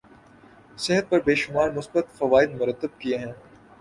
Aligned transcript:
صحت 0.77 1.09
پر 1.09 1.19
بے 1.25 1.35
شمار 1.41 1.69
مثبت 1.77 2.05
فوائد 2.17 2.59
مرتب 2.61 2.99
کیے 2.99 3.17
ہیں 3.17 3.31